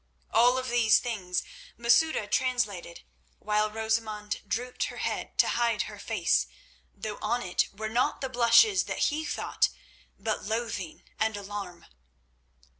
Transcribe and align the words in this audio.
All 0.31 0.57
of 0.57 0.69
these 0.69 0.97
things 0.97 1.43
Masouda 1.77 2.25
translated, 2.25 3.01
while 3.37 3.69
Rosamund 3.69 4.41
dropped 4.47 4.85
her 4.85 4.97
head 4.97 5.37
to 5.37 5.49
hide 5.49 5.83
her 5.83 5.99
face, 5.99 6.47
though 6.91 7.19
on 7.21 7.43
it 7.43 7.67
were 7.71 7.87
not 7.87 8.19
the 8.19 8.27
blushes 8.27 8.85
that 8.85 9.13
he 9.13 9.23
thought, 9.23 9.69
but 10.17 10.43
loathing 10.43 11.03
and 11.19 11.37
alarm. 11.37 11.85